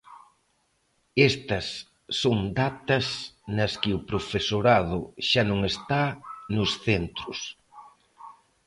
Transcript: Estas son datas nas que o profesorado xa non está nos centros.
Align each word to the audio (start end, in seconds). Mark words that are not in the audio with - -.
Estas 1.29 1.67
son 2.21 2.37
datas 2.61 3.07
nas 3.57 3.73
que 3.81 3.91
o 3.97 3.99
profesorado 4.09 4.99
xa 5.29 5.43
non 5.49 5.59
está 5.71 6.03
nos 6.55 6.71
centros. 6.85 7.39